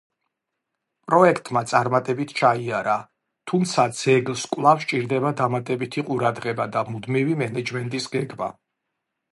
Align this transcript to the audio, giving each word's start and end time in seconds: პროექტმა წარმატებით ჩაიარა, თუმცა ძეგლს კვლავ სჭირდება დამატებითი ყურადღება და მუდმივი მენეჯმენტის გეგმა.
პროექტმა 1.09 1.61
წარმატებით 1.71 2.33
ჩაიარა, 2.39 2.95
თუმცა 3.51 3.85
ძეგლს 4.01 4.47
კვლავ 4.55 4.83
სჭირდება 4.87 5.35
დამატებითი 5.43 6.07
ყურადღება 6.11 6.69
და 6.79 6.85
მუდმივი 6.93 7.41
მენეჯმენტის 7.45 8.15
გეგმა. 8.19 8.55